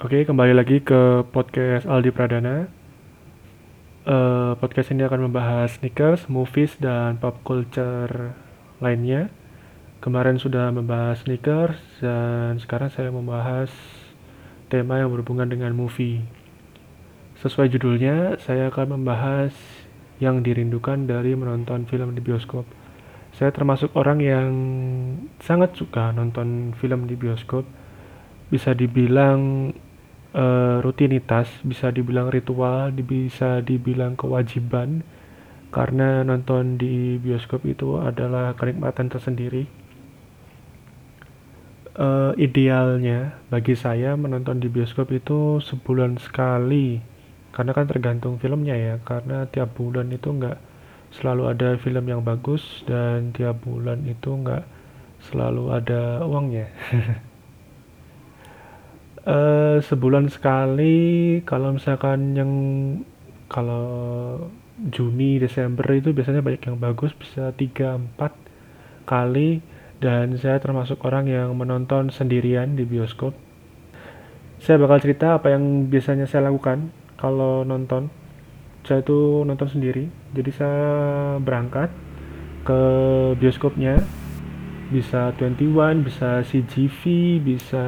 [0.00, 2.72] Oke, kembali lagi ke podcast Aldi Pradana.
[4.08, 8.32] Uh, podcast ini akan membahas sneakers, movies, dan pop culture
[8.80, 9.28] lainnya.
[10.00, 13.68] Kemarin sudah membahas sneakers, dan sekarang saya membahas
[14.72, 16.24] tema yang berhubungan dengan movie.
[17.44, 19.52] Sesuai judulnya, saya akan membahas
[20.16, 22.64] yang dirindukan dari menonton film di bioskop.
[23.36, 24.48] Saya termasuk orang yang
[25.44, 27.68] sangat suka nonton film di bioskop.
[28.48, 29.70] Bisa dibilang
[30.34, 35.02] uh, rutinitas, bisa dibilang ritual, bisa dibilang kewajiban.
[35.70, 39.70] Karena nonton di bioskop itu adalah kenikmatan tersendiri.
[41.94, 46.98] Uh, idealnya bagi saya menonton di bioskop itu sebulan sekali.
[47.50, 50.58] Karena kan tergantung filmnya ya karena tiap bulan itu nggak
[51.10, 54.62] selalu ada film yang bagus dan tiap bulan itu nggak
[55.26, 56.70] selalu ada uangnya
[59.30, 62.52] uh, sebulan sekali kalau misalkan yang
[63.46, 63.86] kalau
[64.80, 69.60] Juni Desember itu biasanya banyak yang bagus bisa 3 4 kali
[70.00, 73.36] dan saya termasuk orang yang menonton sendirian di bioskop.
[74.60, 76.88] Saya bakal cerita apa yang biasanya saya lakukan
[77.20, 78.08] kalau nonton.
[78.80, 80.08] Saya itu nonton sendiri.
[80.32, 80.88] Jadi saya
[81.36, 81.92] berangkat
[82.64, 82.80] ke
[83.36, 84.00] bioskopnya
[84.88, 87.00] bisa 21, bisa CGV,
[87.44, 87.84] bisa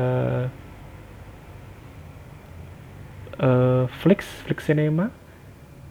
[3.42, 5.10] uh, Flix, Flix Cinema.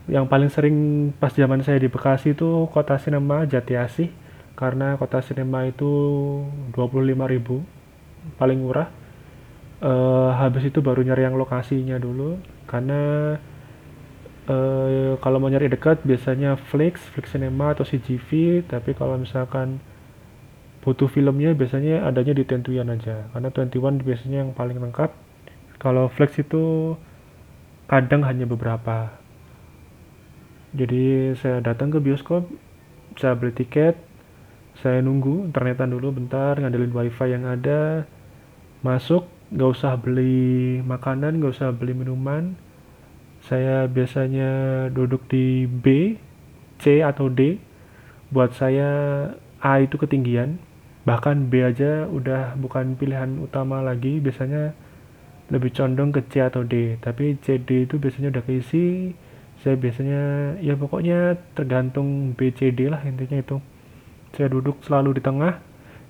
[0.09, 0.77] Yang paling sering
[1.21, 4.09] pas zaman saya di Bekasi itu Kota Cinema Jati Asih
[4.57, 5.87] karena Kota Cinema itu
[6.73, 8.89] 25.000 paling murah.
[9.81, 12.37] Uh, habis itu baru nyari yang lokasinya dulu
[12.69, 13.33] karena
[14.45, 19.81] uh, kalau mau nyari dekat biasanya Flix, Flix Cinema atau CGV, tapi kalau misalkan
[20.81, 25.13] butuh filmnya biasanya adanya di Tentuan aja karena 21 biasanya yang paling lengkap.
[25.81, 26.93] Kalau Flex itu
[27.91, 29.11] kadang hanya beberapa.
[30.71, 32.47] Jadi saya datang ke bioskop,
[33.19, 33.99] saya beli tiket,
[34.79, 38.07] saya nunggu internetan dulu bentar, ngandelin wifi yang ada,
[38.79, 42.55] masuk, gak usah beli makanan, gak usah beli minuman.
[43.43, 46.15] Saya biasanya duduk di B,
[46.79, 47.59] C atau D.
[48.31, 48.89] Buat saya
[49.59, 50.63] A itu ketinggian,
[51.03, 54.23] bahkan B aja udah bukan pilihan utama lagi.
[54.23, 54.71] Biasanya
[55.51, 56.95] lebih condong ke C atau D.
[57.03, 59.11] Tapi CD itu biasanya udah keisi.
[59.61, 60.21] Saya biasanya
[60.63, 63.59] ya pokoknya tergantung B C D lah intinya itu.
[64.33, 65.59] Saya duduk selalu di tengah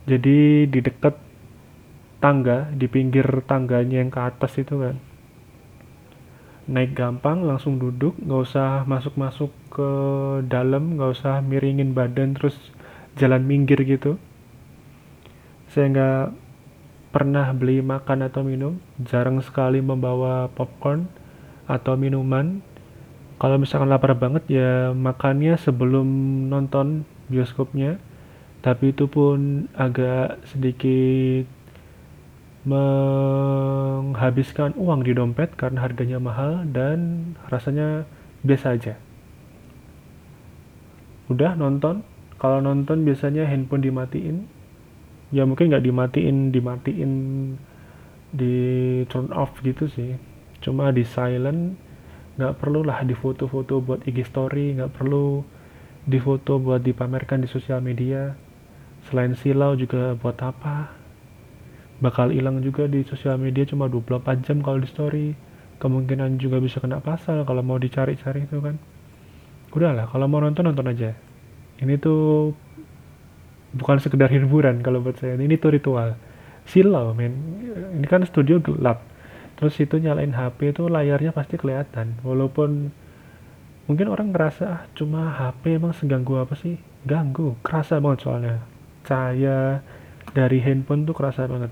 [0.05, 1.17] jadi di dekat
[2.21, 4.95] tangga di pinggir tangganya yang ke atas itu kan.
[6.69, 9.89] Naik gampang langsung duduk nggak usah masuk-masuk ke
[10.45, 12.55] dalam nggak usah miringin badan terus
[13.17, 14.21] jalan minggir gitu.
[15.73, 16.23] Saya nggak
[17.11, 21.05] pernah beli makan atau minum, jarang sekali membawa popcorn
[21.67, 22.63] atau minuman.
[23.37, 26.07] Kalau misalkan lapar banget ya makannya sebelum
[26.47, 27.99] nonton bioskopnya.
[28.61, 31.49] Tapi itu pun agak sedikit
[32.61, 38.05] menghabiskan uang di dompet karena harganya mahal dan rasanya
[38.45, 38.93] biasa aja.
[41.33, 42.05] Udah nonton,
[42.37, 44.45] kalau nonton biasanya handphone dimatiin,
[45.31, 47.11] ya mungkin nggak dimatiin dimatiin
[48.31, 48.55] di
[49.07, 50.15] turn off gitu sih.
[50.63, 51.75] Cuma di silent
[52.39, 55.43] nggak perlu lah di foto-foto buat IG story nggak perlu
[56.07, 58.35] di foto buat dipamerkan di sosial media.
[59.09, 60.93] Selain silau juga buat apa?
[62.01, 65.27] Bakal hilang juga di sosial media cuma 24 jam kalau di story.
[65.81, 68.77] Kemungkinan juga bisa kena pasal kalau mau dicari-cari itu kan.
[69.73, 71.17] Udahlah kalau mau nonton nonton aja.
[71.81, 72.53] Ini tuh
[73.75, 75.39] bukan sekedar hiburan kalau buat saya.
[75.39, 76.15] Ini tuh ritual.
[76.67, 77.33] Silau men.
[77.97, 79.03] Ini kan studio gelap.
[79.57, 82.17] Terus itu nyalain HP itu layarnya pasti kelihatan.
[82.25, 82.89] Walaupun
[83.85, 86.81] mungkin orang ngerasa ah cuma HP emang seganggu apa sih?
[87.05, 87.55] Ganggu.
[87.61, 88.55] Kerasa banget soalnya.
[89.05, 89.81] Cahaya
[90.33, 91.71] dari handphone tuh kerasa banget.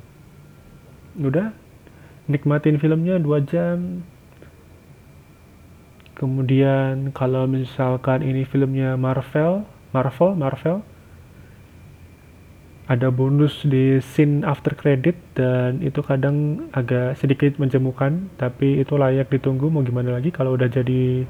[1.17, 1.53] Udah
[2.29, 4.05] nikmatin filmnya dua jam.
[6.13, 9.63] Kemudian kalau misalkan ini filmnya Marvel
[9.95, 10.83] Marvel Marvel
[12.89, 19.29] ada bonus di scene after credit dan itu kadang agak sedikit menjemukan tapi itu layak
[19.29, 19.69] ditunggu.
[19.69, 20.33] Mau gimana lagi?
[20.33, 21.21] Kalau udah jadi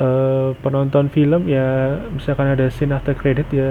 [0.00, 3.68] uh, penonton film ya misalkan ada scene after credit ya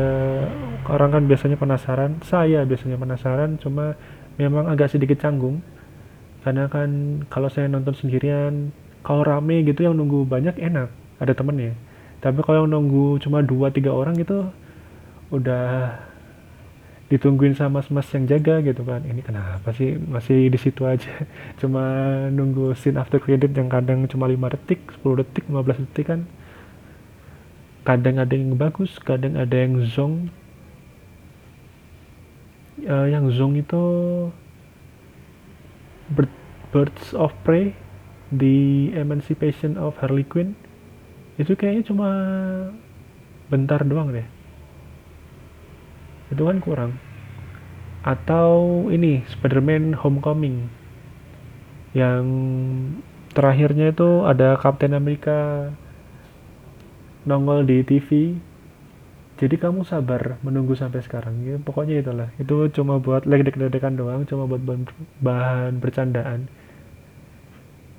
[0.85, 2.21] orang kan biasanya penasaran.
[2.21, 3.97] Saya biasanya penasaran cuma
[4.37, 5.65] memang agak sedikit canggung.
[6.45, 8.69] Karena kan kalau saya nonton sendirian
[9.01, 10.93] kalau rame gitu yang nunggu banyak enak.
[11.17, 11.73] Ada temennya.
[12.21, 14.45] Tapi kalau yang nunggu cuma dua tiga orang itu
[15.33, 15.97] udah
[17.09, 19.01] ditungguin sama mas yang jaga gitu kan.
[19.01, 19.97] Ini kenapa sih?
[19.97, 21.09] Masih di situ aja.
[21.59, 21.83] Cuma
[22.29, 26.21] nunggu scene after credit yang kadang cuma 5 detik 10 detik 15 detik kan.
[27.83, 30.29] Kadang ada yang bagus kadang ada yang zong.
[32.83, 33.83] Uh, yang zong itu
[36.73, 37.77] Birds of Prey
[38.33, 40.57] di Emancipation of Harley Quinn.
[41.37, 42.09] Itu kayaknya cuma
[43.53, 44.32] bentar doang deh
[46.33, 46.91] itu kan kurang.
[48.03, 50.67] Atau ini Spider-Man Homecoming.
[51.93, 52.25] Yang
[53.31, 55.69] terakhirnya itu ada Captain America
[57.23, 58.35] nongol di TV
[59.33, 61.41] jadi kamu sabar menunggu sampai sekarang.
[61.43, 62.29] Ya pokoknya itulah.
[62.37, 64.61] Itu cuma buat deg-degan doang cuma buat
[65.19, 66.47] bahan bercandaan.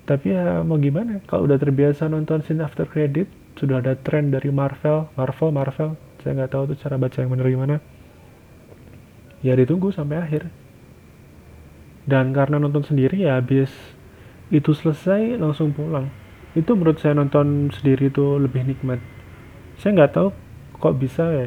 [0.08, 1.18] Tapi ya mau gimana?
[1.26, 3.26] Kalau udah terbiasa nonton scene after credit
[3.60, 5.90] sudah ada tren dari Marvel Marvel Marvel.
[6.22, 7.76] Saya nggak tahu tuh cara baca yang benar gimana
[9.44, 10.48] ya ditunggu sampai akhir.
[12.08, 13.68] Dan karena nonton sendiri ya habis
[14.48, 16.08] itu selesai langsung pulang.
[16.56, 19.04] Itu menurut saya nonton sendiri itu lebih nikmat.
[19.76, 20.28] Saya nggak tahu
[20.80, 21.46] kok bisa ya.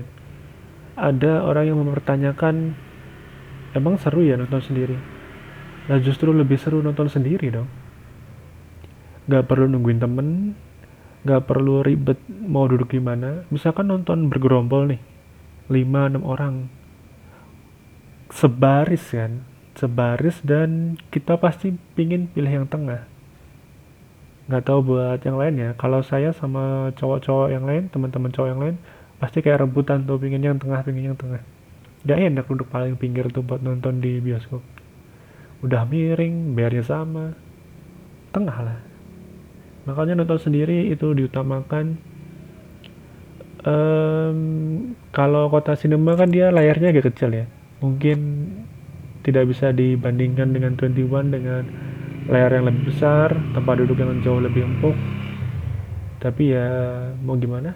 [0.97, 2.73] Ada orang yang mempertanyakan
[3.73, 4.97] emang seru ya nonton sendiri?
[5.89, 7.69] Nah justru lebih seru nonton sendiri dong.
[9.25, 10.27] Nggak perlu nungguin temen
[11.25, 13.45] nggak perlu ribet mau duduk di mana.
[13.53, 15.01] Misalkan nonton bergerombol nih
[15.69, 16.67] 5-6 orang
[18.31, 19.43] sebaris kan?
[19.77, 23.05] Sebaris dan kita pasti pingin pilih yang tengah.
[24.47, 25.69] Nggak tahu buat yang lain ya.
[25.77, 28.75] Kalau saya sama cowok-cowok yang lain teman-teman cowok yang lain
[29.21, 31.43] pasti kayak rebutan tuh pingin yang tengah pingin yang tengah.
[32.07, 34.63] Gak enak duduk paling pinggir tuh buat nonton di bioskop.
[35.65, 37.35] Udah miring bayarnya sama.
[38.31, 38.79] Tengah lah.
[39.89, 41.99] Makanya nonton sendiri itu diutamakan.
[43.67, 44.39] Um,
[45.11, 47.45] kalau kota sinema kan dia layarnya agak kecil ya
[47.83, 48.19] mungkin
[49.21, 51.63] tidak bisa dibandingkan dengan 21 dengan
[52.27, 54.95] layar yang lebih besar tempat duduk yang jauh lebih empuk.
[56.23, 56.67] Tapi ya
[57.23, 57.75] mau gimana?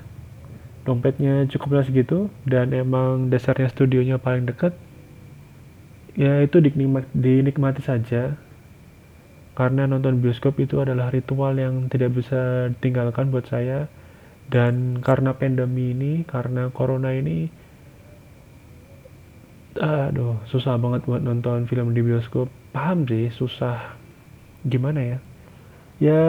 [0.82, 4.74] Dompetnya cukuplah segitu dan emang dasarnya studionya paling dekat.
[6.18, 8.36] Ya itu dinikmati, dinikmati saja.
[9.54, 13.88] Karena nonton bioskop itu adalah ritual yang tidak bisa ditinggalkan buat saya.
[14.52, 17.48] Dan karena pandemi ini karena corona ini
[19.82, 22.46] aduh susah banget buat nonton film di bioskop.
[22.70, 23.98] Paham sih susah.
[24.62, 25.18] Gimana ya?
[25.98, 26.24] Ya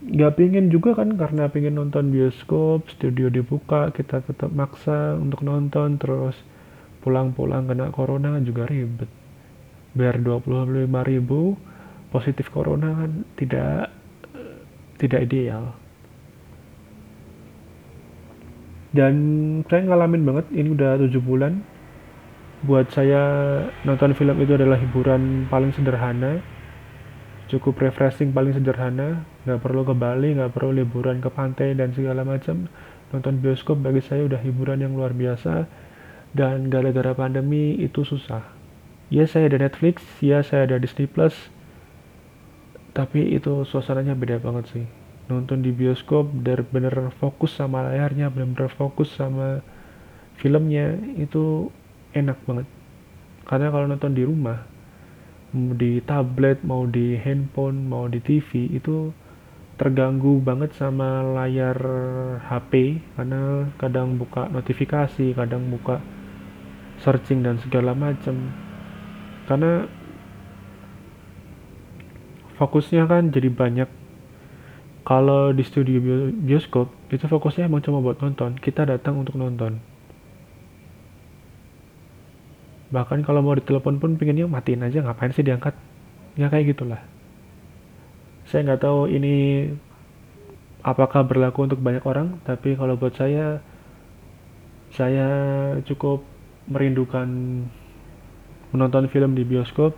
[0.00, 6.00] nggak pingin juga kan karena pingin nonton bioskop studio dibuka kita tetap maksa untuk nonton
[6.00, 6.36] terus
[7.00, 9.08] pulang-pulang kena corona juga ribet.
[9.96, 11.56] Biar 25 ribu
[12.12, 13.88] positif corona kan tidak
[15.00, 15.72] tidak ideal.
[18.92, 19.14] Dan
[19.70, 21.62] saya ngalamin banget ini udah tujuh bulan
[22.60, 23.22] buat saya
[23.88, 26.44] nonton film itu adalah hiburan paling sederhana
[27.50, 32.22] cukup refreshing paling sederhana nggak perlu ke Bali nggak perlu liburan ke pantai dan segala
[32.22, 32.70] macam.
[33.10, 35.66] Nonton bioskop bagi saya udah hiburan yang luar biasa.
[36.30, 38.46] Dan gara-gara pandemi itu susah.
[39.10, 41.34] Ya saya ada Netflix ya saya ada Disney Plus
[42.94, 44.86] tapi itu suasananya beda banget sih.
[45.26, 49.66] Nonton di bioskop bener-bener fokus sama layarnya bener-bener fokus sama
[50.38, 51.74] filmnya itu
[52.14, 52.66] enak banget.
[53.46, 54.62] Karena kalau nonton di rumah
[55.50, 59.10] di tablet mau di handphone mau di TV itu
[59.74, 61.74] terganggu banget sama layar
[62.46, 65.98] HP karena kadang buka notifikasi kadang buka
[67.02, 68.54] searching dan segala macam
[69.50, 69.90] karena
[72.60, 73.90] fokusnya kan jadi banyak.
[75.00, 75.98] Kalau di studio
[76.30, 78.54] bioskop itu fokusnya emang cuma buat nonton.
[78.60, 79.89] Kita datang untuk nonton
[82.90, 85.74] bahkan kalau mau ditelepon pun pengennya matiin aja ngapain sih diangkat?
[86.34, 87.02] Ya kayak gitulah.
[88.50, 89.66] Saya nggak tahu ini
[90.82, 93.62] apakah berlaku untuk banyak orang tapi kalau buat saya
[94.90, 95.28] saya
[95.86, 96.26] cukup
[96.66, 97.26] merindukan
[98.74, 99.94] menonton film di bioskop.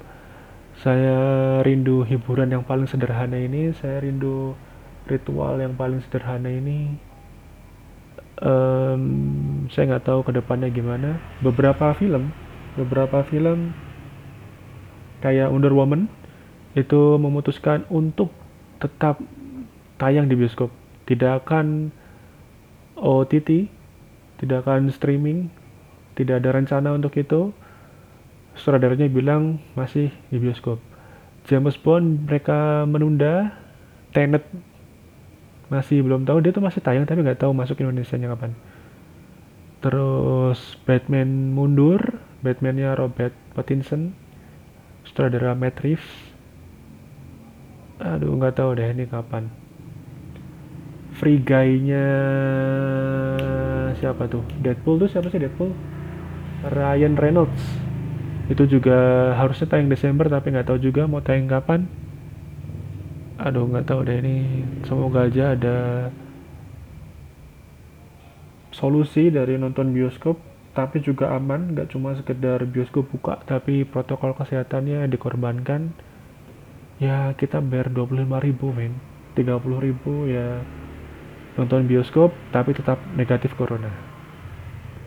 [0.73, 4.57] Saya rindu hiburan yang paling sederhana ini saya rindu
[5.05, 6.97] ritual yang paling sederhana ini.
[8.43, 11.21] Um, saya nggak tahu ke depannya gimana.
[11.45, 12.33] Beberapa film
[12.79, 13.77] beberapa film
[15.21, 16.09] kayak Wonder Woman
[16.73, 18.33] itu memutuskan untuk
[18.81, 19.21] tetap
[20.01, 20.73] tayang di bioskop.
[21.05, 21.93] Tidak akan
[22.97, 23.69] OTT
[24.43, 25.51] tidak akan streaming
[26.13, 27.53] tidak ada rencana untuk itu.
[28.53, 30.77] Sutradaranya bilang masih di bioskop.
[31.49, 33.57] James Bond mereka menunda,
[34.13, 34.45] Tenet
[35.73, 36.45] masih belum tahu.
[36.45, 38.53] Dia tuh masih tayang tapi nggak tahu masuk Indonesia nya kapan.
[39.81, 44.19] Terus Batman mundur Batman-nya Robert Pattinson
[45.07, 46.35] sutradara Matt Reeves.
[48.03, 49.47] Aduh nggak tahu deh ini kapan.
[51.15, 52.09] Free Guy-nya
[53.95, 54.43] siapa tuh?
[54.59, 55.71] Deadpool tuh siapa sih Deadpool?
[56.67, 57.63] Ryan Reynolds.
[58.51, 61.87] Itu juga harusnya tayang Desember tapi nggak tahu juga mau tayang kapan.
[63.39, 64.67] Aduh nggak tahu deh ini.
[64.83, 66.11] Semoga aja ada
[68.75, 75.05] solusi dari nonton bioskop tapi juga aman nggak cuma sekedar bioskop buka tapi protokol kesehatannya
[75.13, 75.93] dikorbankan.
[76.97, 78.97] Ya kita bayar 25 ribu men.
[79.33, 80.61] 30 ribu ya
[81.57, 83.93] nonton bioskop tapi tetap negatif corona.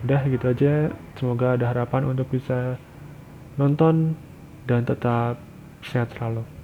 [0.06, 0.94] Udah gitu aja.
[1.18, 2.78] Semoga ada harapan untuk bisa
[3.58, 4.14] nonton
[4.70, 5.42] dan tetap
[5.82, 6.55] sehat selalu